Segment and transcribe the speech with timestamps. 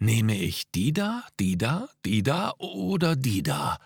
[0.00, 3.78] Nehme ich die da, die da, die da oder die da?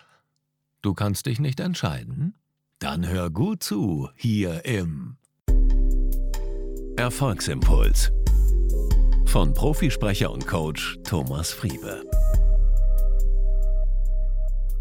[0.83, 2.35] Du kannst dich nicht entscheiden?
[2.77, 5.17] Dann hör gut zu hier im
[6.97, 8.11] Erfolgsimpuls
[9.25, 12.03] von Profisprecher und Coach Thomas Friebe.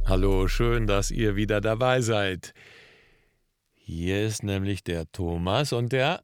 [0.04, 2.52] Hallo, schön, dass ihr wieder dabei seid.
[3.72, 6.22] Hier ist nämlich der Thomas und der.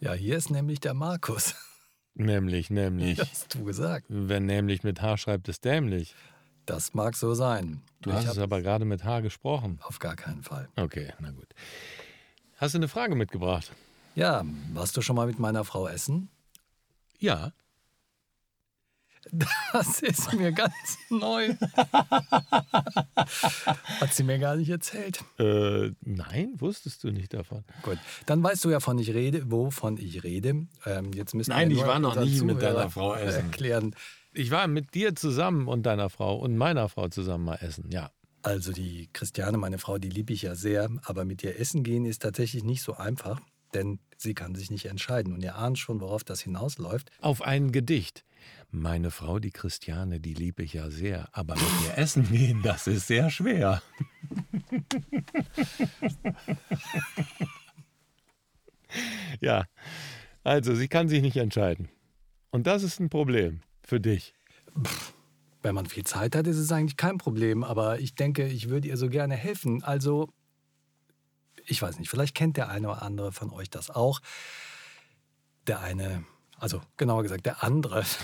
[0.00, 1.54] Ja, hier ist nämlich der Markus.
[2.18, 3.20] Nämlich, nämlich.
[3.20, 4.06] Hast du gesagt.
[4.08, 6.14] Wenn nämlich mit H schreibt es dämlich.
[6.66, 7.80] Das mag so sein.
[8.02, 9.78] Du hast es aber gerade mit H gesprochen.
[9.82, 10.68] Auf gar keinen Fall.
[10.76, 11.48] Okay, na gut.
[12.58, 13.72] Hast du eine Frage mitgebracht?
[14.14, 16.28] Ja, warst du schon mal mit meiner Frau essen?
[17.18, 17.52] Ja.
[19.72, 21.54] Das ist mir ganz neu.
[24.00, 25.22] Hat sie mir gar nicht erzählt.
[25.38, 27.64] Äh, nein, wusstest du nicht davon.
[27.82, 30.66] Gut, dann weißt du ja, von ich rede, wovon ich rede.
[30.86, 33.46] Ähm, jetzt müssen Nein, wir ich war noch nie mit deiner Frau essen.
[33.46, 33.94] Erklären.
[34.32, 38.10] Ich war mit dir zusammen und deiner Frau und meiner Frau zusammen mal essen, ja.
[38.42, 42.04] Also die Christiane, meine Frau, die liebe ich ja sehr, aber mit ihr essen gehen
[42.04, 43.40] ist tatsächlich nicht so einfach,
[43.74, 45.32] denn sie kann sich nicht entscheiden.
[45.32, 47.10] Und ihr ahnt schon, worauf das hinausläuft.
[47.20, 48.24] Auf ein Gedicht.
[48.70, 52.86] Meine Frau, die Christiane, die liebe ich ja sehr, aber mit ihr essen gehen, das
[52.86, 53.82] ist sehr schwer.
[59.40, 59.64] ja,
[60.44, 61.88] also sie kann sich nicht entscheiden.
[62.50, 64.34] Und das ist ein Problem für dich.
[65.62, 68.88] Wenn man viel Zeit hat, ist es eigentlich kein Problem, aber ich denke, ich würde
[68.88, 69.82] ihr so gerne helfen.
[69.82, 70.28] Also,
[71.68, 74.20] ich weiß nicht, vielleicht kennt der eine oder andere von euch das auch.
[75.66, 76.24] Der eine,
[76.58, 78.04] also genauer gesagt, der andere.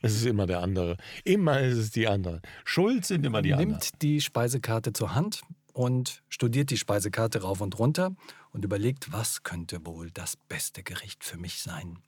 [0.00, 0.96] Es ist immer der andere.
[1.24, 2.40] Immer ist es die andere.
[2.64, 3.70] Schuld sind immer die anderen.
[3.70, 8.14] nimmt die Speisekarte zur Hand und studiert die Speisekarte rauf und runter
[8.52, 11.98] und überlegt, was könnte wohl das beste Gericht für mich sein.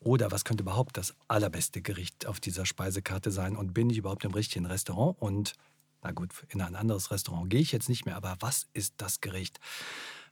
[0.00, 3.56] Oder was könnte überhaupt das allerbeste Gericht auf dieser Speisekarte sein?
[3.56, 5.16] Und bin ich überhaupt im richtigen Restaurant?
[5.20, 5.54] Und
[6.02, 9.20] na gut, in ein anderes Restaurant gehe ich jetzt nicht mehr, aber was ist das
[9.20, 9.58] Gericht?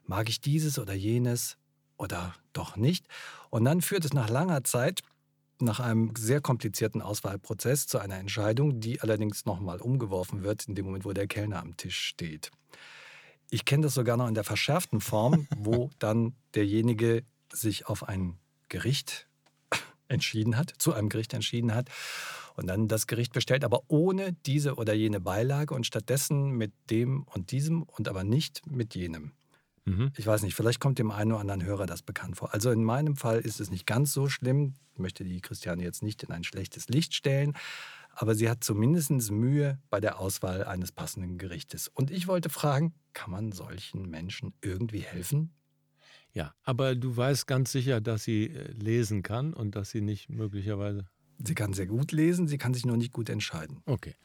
[0.05, 1.57] Mag ich dieses oder jenes
[1.97, 3.07] oder doch nicht?
[3.49, 5.01] Und dann führt es nach langer Zeit
[5.59, 10.85] nach einem sehr komplizierten Auswahlprozess zu einer Entscheidung, die allerdings nochmal umgeworfen wird in dem
[10.85, 12.51] Moment, wo der Kellner am Tisch steht.
[13.49, 18.37] Ich kenne das sogar noch in der verschärften Form, wo dann derjenige sich auf ein
[18.69, 19.27] Gericht
[20.09, 21.89] entschieden hat, zu einem Gericht entschieden hat
[22.57, 27.23] und dann das Gericht bestellt, aber ohne diese oder jene Beilage und stattdessen mit dem
[27.23, 29.31] und diesem und aber nicht mit jenem.
[29.85, 30.11] Mhm.
[30.17, 32.53] Ich weiß nicht, vielleicht kommt dem einen oder anderen Hörer das bekannt vor.
[32.53, 34.73] Also in meinem Fall ist es nicht ganz so schlimm.
[34.93, 37.53] Ich möchte die Christiane jetzt nicht in ein schlechtes Licht stellen,
[38.11, 41.87] aber sie hat zumindest Mühe bei der Auswahl eines passenden Gerichtes.
[41.87, 45.53] Und ich wollte fragen, kann man solchen Menschen irgendwie helfen?
[46.33, 50.29] Ja, aber du weißt ganz sicher, dass sie äh, lesen kann und dass sie nicht
[50.29, 51.07] möglicherweise.
[51.43, 53.81] Sie kann sehr gut lesen, sie kann sich nur nicht gut entscheiden.
[53.85, 54.15] Okay.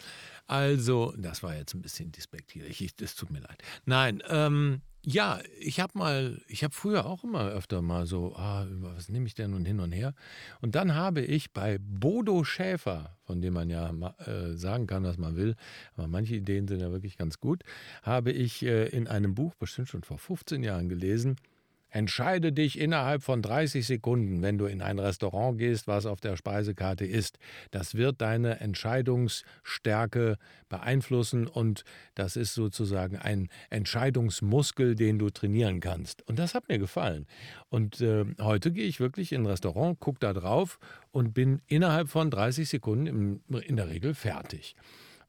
[0.46, 2.80] Also, das war jetzt ein bisschen despektierlich.
[2.80, 3.62] Ich, es tut mir leid.
[3.84, 8.66] Nein, ähm, ja, ich habe mal, ich habe früher auch immer öfter mal so, ah,
[8.70, 10.14] was nehme ich denn und hin und her.
[10.60, 15.18] Und dann habe ich bei Bodo Schäfer, von dem man ja äh, sagen kann, was
[15.18, 15.56] man will,
[15.96, 17.64] aber manche Ideen sind ja wirklich ganz gut,
[18.02, 21.36] habe ich äh, in einem Buch, bestimmt schon vor 15 Jahren gelesen,
[21.92, 26.36] Entscheide dich innerhalb von 30 Sekunden, wenn du in ein Restaurant gehst, was auf der
[26.36, 27.38] Speisekarte ist.
[27.70, 30.38] Das wird deine Entscheidungsstärke
[30.70, 36.26] beeinflussen und das ist sozusagen ein Entscheidungsmuskel, den du trainieren kannst.
[36.26, 37.26] Und das hat mir gefallen.
[37.68, 40.78] Und äh, heute gehe ich wirklich in ein Restaurant, gucke da drauf
[41.10, 44.76] und bin innerhalb von 30 Sekunden im, in der Regel fertig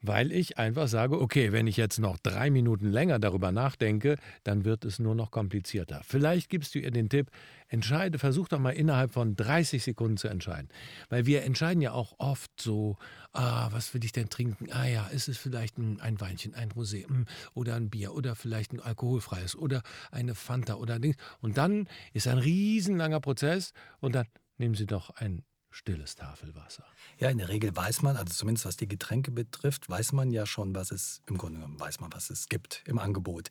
[0.04, 4.66] weil ich einfach sage, okay, wenn ich jetzt noch drei Minuten länger darüber nachdenke, dann
[4.66, 6.02] wird es nur noch komplizierter.
[6.04, 7.32] Vielleicht gibst du ihr den Tipp,
[7.70, 10.68] entscheide, versuch doch mal innerhalb von 30 Sekunden zu entscheiden.
[11.10, 12.98] Weil wir entscheiden ja auch oft so,
[13.32, 14.72] ah, was will ich denn trinken?
[14.72, 18.36] Ah ja, ist es vielleicht ein, ein Weinchen, ein Rosé mm, oder ein Bier oder
[18.36, 19.82] vielleicht ein alkoholfreies oder
[20.12, 21.16] eine Fanta oder Ding.
[21.40, 23.72] Und dann ist ein riesenlanger Prozess
[24.02, 24.28] und dann
[24.58, 26.86] nehmen Sie doch ein stilles Tafelwasser.
[27.20, 30.46] Ja, in der Regel weiß man, also zumindest was die Getränke betrifft, weiß man ja
[30.46, 33.50] schon, was es im Grunde genommen weiß man, was es gibt im Angebot.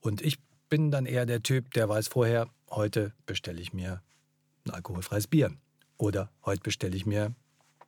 [0.00, 0.38] Und ich
[0.68, 4.02] bin dann eher der Typ, der weiß vorher, heute bestelle ich mir
[4.66, 5.52] ein alkoholfreies Bier
[5.96, 7.34] oder heute bestelle ich mir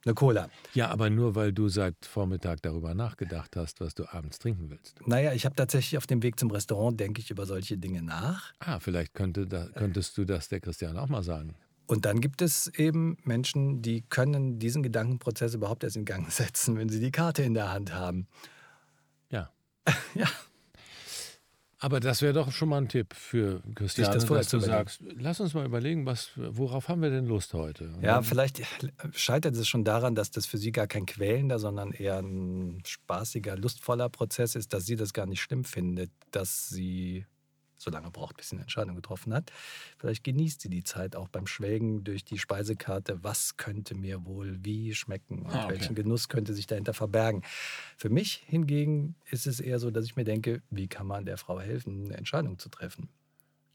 [0.04, 0.48] eine Cola.
[0.72, 4.98] Ja, aber nur weil du seit Vormittag darüber nachgedacht hast, was du abends trinken willst.
[5.06, 8.54] Naja, ich habe tatsächlich auf dem Weg zum Restaurant, denke ich über solche Dinge nach.
[8.60, 11.54] Ah, vielleicht könnte da, könntest du das der Christian auch mal sagen.
[11.90, 16.78] Und dann gibt es eben Menschen, die können diesen Gedankenprozess überhaupt erst in Gang setzen,
[16.78, 18.28] wenn sie die Karte in der Hand haben.
[19.30, 19.50] Ja.
[20.14, 20.28] Ja,
[21.78, 24.76] Aber das wäre doch schon mal ein Tipp für Christiane, das dass du überlegen.
[24.78, 27.88] sagst, lass uns mal überlegen, was, worauf haben wir denn Lust heute?
[27.88, 28.62] Und Ja, vielleicht
[29.12, 33.56] scheitert es schon daran, dass das für sie gar kein quälender, sondern eher ein spaßiger,
[33.56, 37.26] lustvoller Prozess ist, dass sie das gar nicht schlimm findet, dass sie
[37.80, 39.52] so lange braucht, bis sie eine Entscheidung getroffen hat.
[39.98, 43.22] Vielleicht genießt sie die Zeit auch beim Schwelgen durch die Speisekarte.
[43.24, 45.72] Was könnte mir wohl wie schmecken und Ah, okay.
[45.72, 47.42] welchen Genuss könnte sich dahinter verbergen?
[47.96, 51.38] Für mich hingegen ist es eher so, dass ich mir denke, wie kann man der
[51.38, 53.08] Frau helfen, eine Entscheidung zu treffen?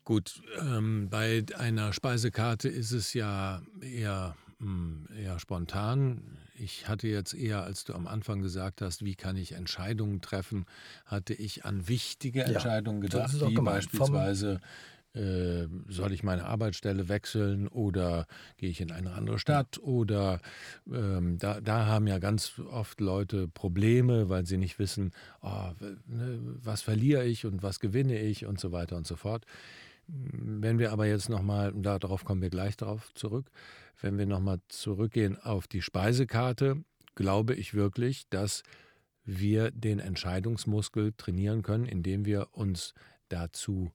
[0.04, 6.38] Gut, ähm, bei einer Speisekarte ist es ja eher, mh, eher spontan.
[6.58, 10.66] Ich hatte jetzt eher, als du am Anfang gesagt hast, wie kann ich Entscheidungen treffen,
[11.06, 13.76] hatte ich an wichtige Ja, Entscheidungen das gedacht, wie gemeint.
[13.78, 14.62] Beispielsweise
[15.14, 20.40] äh, soll ich meine Arbeitsstelle wechseln oder gehe ich in eine andere Stadt oder
[20.92, 25.12] ähm, da, da haben ja ganz oft Leute Probleme, weil sie nicht wissen,
[25.42, 25.72] oh,
[26.08, 29.46] ne, was verliere ich und was gewinne ich und so weiter und so fort.
[30.08, 33.50] Wenn wir aber jetzt nochmal, darauf kommen wir gleich darauf zurück,
[34.02, 36.84] wenn wir nochmal zurückgehen auf die Speisekarte,
[37.16, 38.64] glaube ich wirklich, dass
[39.24, 42.94] wir den Entscheidungsmuskel trainieren können, indem wir uns
[43.30, 43.92] dazu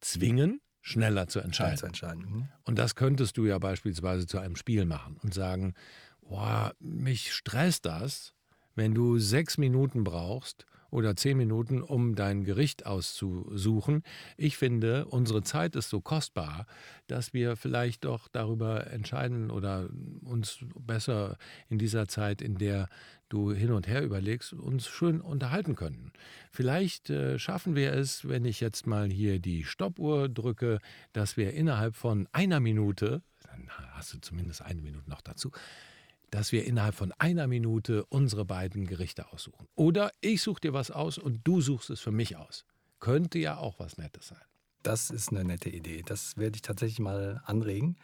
[0.00, 1.76] zwingen, schneller zu entscheiden.
[1.76, 2.22] Zu entscheiden.
[2.22, 2.48] Mhm.
[2.64, 5.74] Und das könntest du ja beispielsweise zu einem Spiel machen und sagen,
[6.22, 8.34] boah, mich stresst das,
[8.74, 14.02] wenn du sechs Minuten brauchst oder zehn Minuten, um dein Gericht auszusuchen.
[14.36, 16.66] Ich finde, unsere Zeit ist so kostbar,
[17.06, 19.88] dass wir vielleicht doch darüber entscheiden oder
[20.22, 21.36] uns besser
[21.68, 22.88] in dieser Zeit, in der
[23.28, 26.12] du hin und her überlegst, uns schön unterhalten können.
[26.50, 30.78] Vielleicht äh, schaffen wir es, wenn ich jetzt mal hier die Stoppuhr drücke,
[31.12, 35.50] dass wir innerhalb von einer Minute, dann hast du zumindest eine Minute noch dazu,
[36.30, 39.66] dass wir innerhalb von einer Minute unsere beiden Gerichte aussuchen.
[39.74, 42.64] Oder ich suche dir was aus und du suchst es für mich aus.
[43.00, 44.38] Könnte ja auch was Nettes sein.
[44.82, 46.02] Das ist eine nette Idee.
[46.04, 47.96] Das werde ich tatsächlich mal anregen.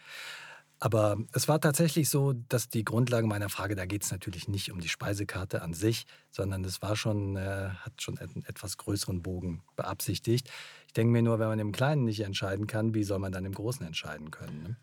[0.80, 4.70] Aber es war tatsächlich so, dass die Grundlage meiner Frage, da geht es natürlich nicht
[4.70, 9.22] um die Speisekarte an sich, sondern es war schon, äh, hat schon einen etwas größeren
[9.22, 10.50] Bogen beabsichtigt.
[10.86, 13.44] Ich denke mir nur, wenn man im Kleinen nicht entscheiden kann, wie soll man dann
[13.44, 14.62] im Großen entscheiden können?
[14.62, 14.76] Ne?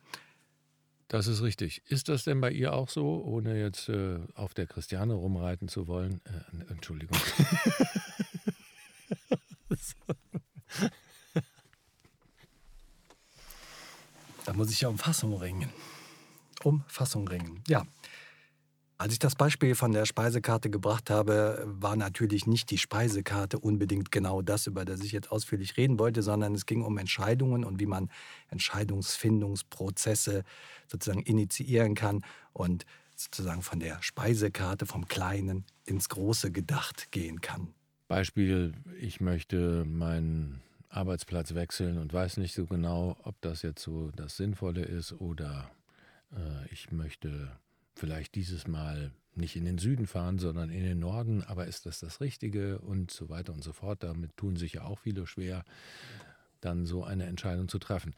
[1.12, 1.82] Das ist richtig.
[1.90, 5.88] Ist das denn bei ihr auch so, ohne jetzt äh, auf der Christiane rumreiten zu
[5.88, 6.22] wollen?
[6.24, 7.20] Äh, Entschuldigung.
[14.46, 15.70] Da muss ich ja um Fassung ringen.
[16.64, 17.64] Um Fassung ringen.
[17.68, 17.86] Ja.
[19.02, 24.12] Als ich das Beispiel von der Speisekarte gebracht habe, war natürlich nicht die Speisekarte unbedingt
[24.12, 27.80] genau das, über das ich jetzt ausführlich reden wollte, sondern es ging um Entscheidungen und
[27.80, 28.12] wie man
[28.50, 30.44] Entscheidungsfindungsprozesse
[30.86, 37.74] sozusagen initiieren kann und sozusagen von der Speisekarte vom Kleinen ins Große gedacht gehen kann.
[38.08, 44.12] Beispiel, ich möchte meinen Arbeitsplatz wechseln und weiß nicht so genau, ob das jetzt so
[44.16, 45.72] das Sinnvolle ist oder
[46.36, 47.50] äh, ich möchte
[47.96, 52.00] vielleicht dieses Mal nicht in den Süden fahren, sondern in den Norden, aber ist das
[52.00, 54.04] das Richtige und so weiter und so fort.
[54.04, 55.64] Damit tun sich ja auch viele schwer,
[56.60, 58.14] dann so eine Entscheidung zu treffen.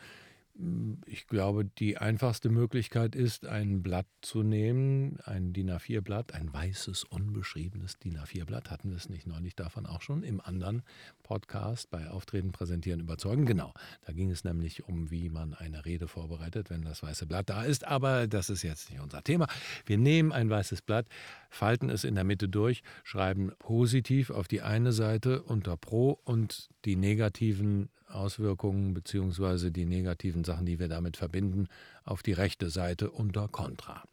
[1.08, 7.06] Ich glaube, die einfachste Möglichkeit ist, ein Blatt zu nehmen, ein DIN A4-Blatt, ein weißes,
[7.06, 8.70] unbeschriebenes DIN A4-Blatt.
[8.70, 10.84] Hatten wir es nicht neulich davon auch schon im anderen
[11.24, 13.48] Podcast bei Auftreten, Präsentieren, Überzeugen?
[13.48, 13.74] Genau,
[14.06, 17.64] da ging es nämlich um, wie man eine Rede vorbereitet, wenn das weiße Blatt da
[17.64, 17.88] ist.
[17.88, 19.48] Aber das ist jetzt nicht unser Thema.
[19.88, 21.08] Wir nehmen ein weißes Blatt,
[21.50, 26.70] falten es in der Mitte durch, schreiben positiv auf die eine Seite unter Pro und
[26.86, 29.70] die negativen Auswirkungen bzw.
[29.70, 31.68] die negativen Sachen, die wir damit verbinden,
[32.04, 34.04] auf die rechte Seite unter Contra.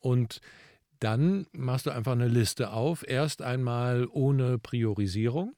[0.00, 0.40] Und
[1.00, 5.54] dann machst du einfach eine Liste auf, erst einmal ohne Priorisierung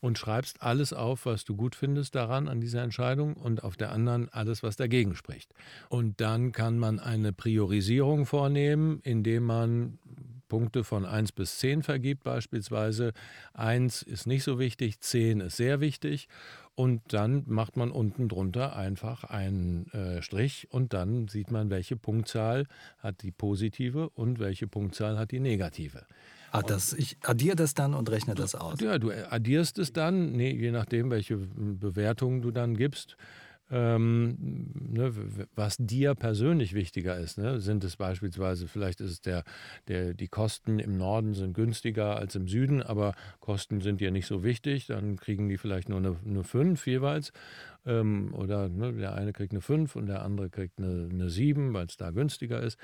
[0.00, 3.92] und schreibst alles auf, was du gut findest daran, an dieser Entscheidung und auf der
[3.92, 5.54] anderen alles, was dagegen spricht.
[5.88, 9.98] Und dann kann man eine Priorisierung vornehmen, indem man
[10.52, 13.14] Punkte von 1 bis 10 vergibt beispielsweise.
[13.54, 16.28] 1 ist nicht so wichtig, 10 ist sehr wichtig.
[16.74, 21.96] Und dann macht man unten drunter einfach einen äh, Strich und dann sieht man, welche
[21.96, 22.66] Punktzahl
[22.98, 26.04] hat die positive und welche Punktzahl hat die negative.
[26.50, 28.78] Ah, das, ich addiere das dann und rechne das aus.
[28.78, 33.16] Ja, du addierst es dann, nee, je nachdem, welche Bewertung du dann gibst.
[33.70, 34.36] Ähm,
[34.74, 35.12] ne,
[35.54, 37.60] was dir persönlich wichtiger ist, ne?
[37.60, 39.44] sind es beispielsweise, vielleicht ist es der,
[39.88, 44.26] der, die Kosten im Norden sind günstiger als im Süden, aber Kosten sind dir nicht
[44.26, 47.32] so wichtig, dann kriegen die vielleicht nur eine, eine 5 jeweils.
[47.86, 51.72] Ähm, oder ne, der eine kriegt eine 5 und der andere kriegt eine, eine 7,
[51.72, 52.78] weil es da günstiger ist.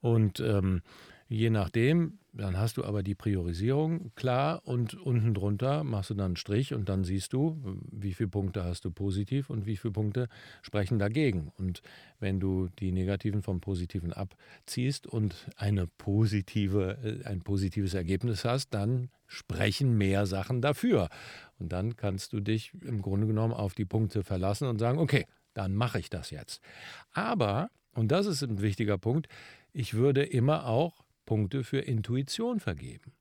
[0.00, 0.82] Und ähm,
[1.28, 6.26] Je nachdem, dann hast du aber die Priorisierung klar und unten drunter machst du dann
[6.26, 9.92] einen Strich und dann siehst du, wie viele Punkte hast du positiv und wie viele
[9.92, 10.28] Punkte
[10.60, 11.52] sprechen dagegen.
[11.56, 11.80] Und
[12.18, 18.74] wenn du die negativen vom Positiven abziehst und eine positive, äh, ein positives Ergebnis hast,
[18.74, 21.08] dann sprechen mehr Sachen dafür.
[21.58, 25.24] Und dann kannst du dich im Grunde genommen auf die Punkte verlassen und sagen, okay,
[25.54, 26.60] dann mache ich das jetzt.
[27.12, 29.28] Aber, und das ist ein wichtiger Punkt,
[29.72, 33.12] ich würde immer auch Punkte für Intuition vergeben.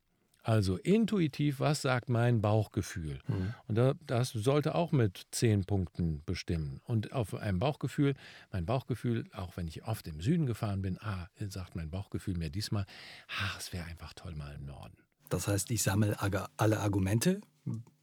[0.45, 3.19] Also intuitiv, was sagt mein Bauchgefühl?
[3.27, 3.53] Mhm.
[3.67, 6.81] Und da, das sollte auch mit zehn Punkten bestimmen.
[6.83, 8.13] Und auf einem Bauchgefühl,
[8.51, 12.49] mein Bauchgefühl, auch wenn ich oft im Süden gefahren bin, ah, sagt mein Bauchgefühl mir
[12.49, 12.85] diesmal,
[13.29, 14.97] ach, es wäre einfach toll mal im Norden.
[15.29, 16.17] Das heißt, ich sammle
[16.57, 17.39] alle Argumente,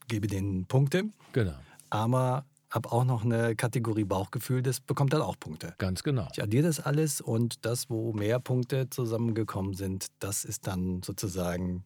[0.07, 1.03] gebe denen Punkte.
[1.33, 1.55] Genau.
[1.91, 5.75] Aber habe auch noch eine Kategorie Bauchgefühl, das bekommt dann auch Punkte.
[5.77, 6.29] Ganz genau.
[6.33, 11.83] Ich addiere das alles und das, wo mehr Punkte zusammengekommen sind, das ist dann sozusagen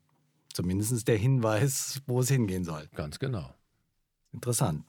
[0.53, 2.87] zumindest der Hinweis, wo es hingehen soll.
[2.95, 3.53] Ganz genau.
[4.31, 4.85] Interessant.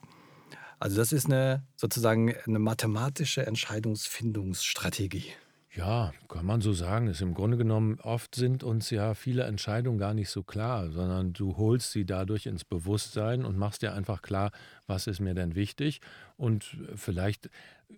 [0.79, 5.33] Also das ist eine sozusagen eine mathematische Entscheidungsfindungsstrategie.
[5.77, 7.05] Ja, kann man so sagen.
[7.07, 11.33] Ist im Grunde genommen, oft sind uns ja viele Entscheidungen gar nicht so klar, sondern
[11.33, 14.49] du holst sie dadurch ins Bewusstsein und machst dir einfach klar,
[14.87, 16.01] was ist mir denn wichtig.
[16.35, 17.51] Und vielleicht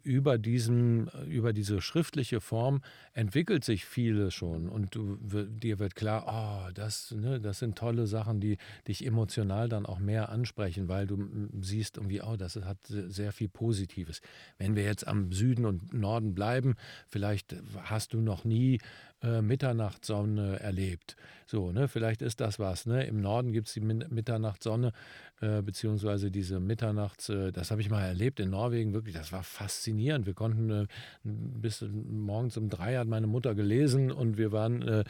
[0.04, 2.82] über, diesen, über diese schriftliche Form
[3.14, 8.08] entwickelt sich vieles schon und du, dir wird klar, oh, das, ne, das sind tolle
[8.08, 12.78] Sachen, die dich emotional dann auch mehr ansprechen, weil du siehst irgendwie, oh, das hat
[12.86, 14.22] sehr viel Positives.
[14.58, 16.76] Wenn wir jetzt am Süden und Norden bleiben,
[17.08, 18.80] vielleicht hast du noch nie
[19.22, 21.16] äh, Mitternachtssonne erlebt.
[21.46, 22.86] So, ne, vielleicht ist das was.
[22.86, 23.06] Ne?
[23.06, 24.94] Im Norden gibt es die Mitternachtssonne,
[25.42, 29.42] äh, beziehungsweise diese Mitternachts, äh, das habe ich mal erlebt in Norwegen, wirklich, das war
[29.42, 30.28] faszinierend.
[30.28, 30.88] Wir konnten äh,
[31.24, 35.04] bis morgens um drei hat meine Mutter gelesen und wir waren äh,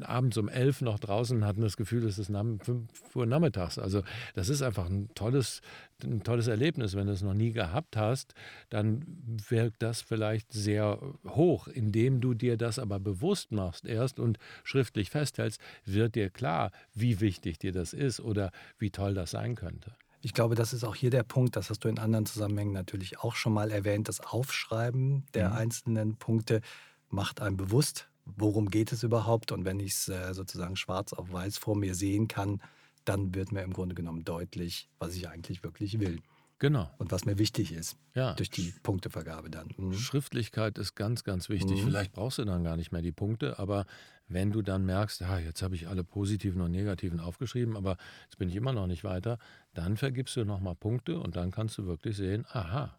[0.00, 3.78] abends um elf noch draußen und hatten das Gefühl, es ist fünf Uhr nachmittags.
[3.78, 4.02] Also
[4.34, 5.60] das ist einfach ein tolles,
[6.02, 6.96] ein tolles Erlebnis.
[6.96, 8.34] Wenn du es noch nie gehabt hast,
[8.70, 9.04] dann
[9.48, 11.68] wirkt das vielleicht sehr hoch.
[11.68, 17.20] Indem du dir das aber bewusst machst erst und schriftlich festhältst, wird dir klar, wie
[17.20, 19.94] wichtig dir das ist oder wie toll das sein könnte.
[20.24, 23.18] Ich glaube, das ist auch hier der Punkt, das hast du in anderen Zusammenhängen natürlich
[23.18, 25.56] auch schon mal erwähnt, das Aufschreiben der mhm.
[25.56, 26.60] einzelnen Punkte
[27.10, 29.50] macht einem bewusst, worum geht es überhaupt.
[29.50, 32.60] Und wenn ich es äh, sozusagen schwarz auf weiß vor mir sehen kann,
[33.04, 36.20] dann wird mir im Grunde genommen deutlich, was ich eigentlich wirklich will.
[36.62, 36.88] Genau.
[36.98, 37.96] Und was mir wichtig ist.
[38.14, 38.34] Ja.
[38.34, 39.74] Durch die Punktevergabe dann.
[39.76, 39.94] Mhm.
[39.94, 41.80] Schriftlichkeit ist ganz, ganz wichtig.
[41.80, 41.86] Mhm.
[41.86, 43.84] Vielleicht brauchst du dann gar nicht mehr die Punkte, aber
[44.28, 48.38] wenn du dann merkst, ja, jetzt habe ich alle positiven und negativen aufgeschrieben, aber jetzt
[48.38, 49.40] bin ich immer noch nicht weiter,
[49.74, 52.96] dann vergibst du nochmal Punkte und dann kannst du wirklich sehen, aha,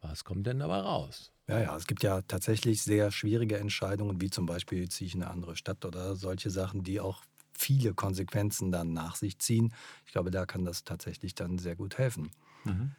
[0.00, 1.30] was kommt denn dabei raus?
[1.46, 5.22] Ja, ja, es gibt ja tatsächlich sehr schwierige Entscheidungen, wie zum Beispiel ziehe ich in
[5.22, 9.72] eine andere Stadt oder solche Sachen, die auch viele Konsequenzen dann nach sich ziehen.
[10.06, 12.32] Ich glaube, da kann das tatsächlich dann sehr gut helfen.
[12.64, 12.92] Mhm.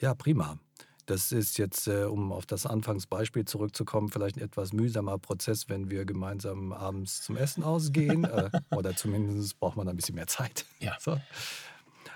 [0.00, 0.58] Ja, prima.
[1.06, 5.88] Das ist jetzt, äh, um auf das Anfangsbeispiel zurückzukommen, vielleicht ein etwas mühsamer Prozess, wenn
[5.88, 8.24] wir gemeinsam abends zum Essen ausgehen.
[8.24, 10.66] äh, oder zumindest braucht man ein bisschen mehr Zeit.
[10.80, 10.96] Ja.
[10.98, 11.20] So.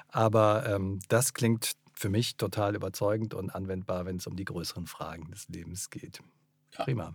[0.08, 4.87] Aber ähm, das klingt für mich total überzeugend und anwendbar, wenn es um die größeren
[4.87, 6.20] Fragen des Lebens geht.
[6.76, 6.84] Ja.
[6.84, 7.14] Prima.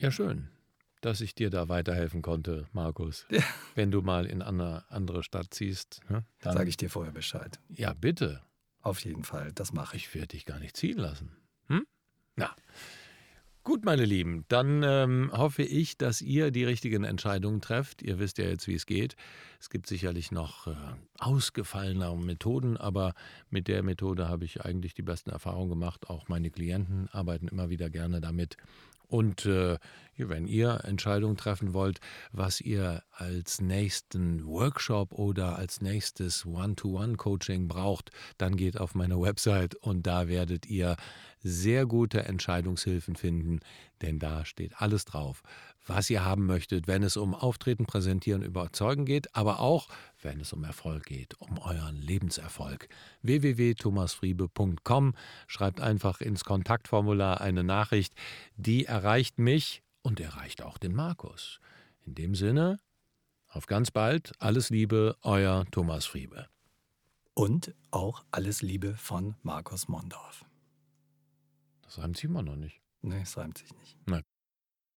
[0.00, 0.48] Ja, schön
[1.00, 3.26] dass ich dir da weiterhelfen konnte, Markus.
[3.30, 3.42] Ja.
[3.74, 6.00] Wenn du mal in eine andere Stadt ziehst.
[6.08, 7.58] Ne, dann sage ich dir vorher Bescheid.
[7.68, 8.42] Ja, bitte.
[8.88, 10.06] Auf jeden Fall, das mache ich.
[10.06, 11.30] Ich werde dich gar nicht ziehen lassen.
[11.66, 11.86] Hm?
[12.36, 12.54] Na.
[13.64, 18.00] Gut, meine Lieben, dann ähm, hoffe ich, dass ihr die richtigen Entscheidungen trefft.
[18.00, 19.14] Ihr wisst ja jetzt, wie es geht.
[19.60, 20.74] Es gibt sicherlich noch äh,
[21.18, 23.12] ausgefallene Methoden, aber
[23.50, 26.08] mit der Methode habe ich eigentlich die besten Erfahrungen gemacht.
[26.08, 28.56] Auch meine Klienten arbeiten immer wieder gerne damit.
[29.08, 29.78] Und äh,
[30.16, 32.00] wenn ihr Entscheidungen treffen wollt,
[32.32, 39.74] was ihr als nächsten Workshop oder als nächstes One-to-One-Coaching braucht, dann geht auf meine Website
[39.76, 40.96] und da werdet ihr
[41.40, 43.60] sehr gute Entscheidungshilfen finden,
[44.02, 45.42] denn da steht alles drauf,
[45.88, 49.88] was ihr haben möchtet, wenn es um Auftreten, Präsentieren, Überzeugen geht, aber auch,
[50.20, 52.88] wenn es um Erfolg geht, um euren Lebenserfolg.
[53.22, 55.14] www.thomasfriebe.com
[55.46, 58.14] Schreibt einfach ins Kontaktformular eine Nachricht,
[58.56, 61.60] die erreicht mich und erreicht auch den Markus.
[62.04, 62.80] In dem Sinne,
[63.48, 66.48] auf ganz bald, alles Liebe, euer Thomas Friebe.
[67.34, 70.44] Und auch alles Liebe von Markus Mondorf.
[71.82, 72.82] Das reimt sich immer noch nicht.
[73.00, 73.96] Nee, es reimt sich nicht.
[74.06, 74.20] Na